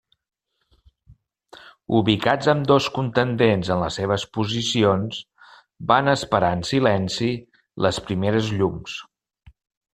Ubicats 1.97 2.49
ambdós 2.53 2.87
contendents 2.95 3.69
en 3.77 3.81
les 3.83 3.99
seves 4.01 4.25
posicions, 4.39 5.21
van 5.93 6.13
esperar 6.17 6.53
en 6.59 6.67
silenci 6.73 7.31
les 7.89 8.05
primeres 8.11 8.53
llums. 8.59 9.01